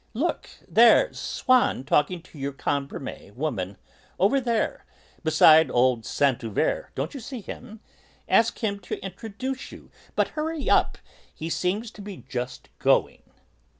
[0.15, 3.77] "Look, there's Swann talking to your Cambremer woman;
[4.17, 4.83] over there,
[5.23, 7.81] beside old Saint Euverte, don't you see him?
[8.27, 9.91] Ask him to introduce you.
[10.15, 10.97] But hurry up,
[11.31, 13.21] he seems to be just going!"